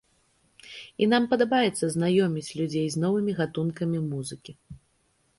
І 1.05 1.07
нам 1.11 1.23
падабаецца 1.33 1.85
знаёміць 1.95 2.45
людзей 2.61 2.87
з 2.93 3.01
новымі 3.03 3.35
гатункамі 3.41 4.01
музыкі. 4.07 4.51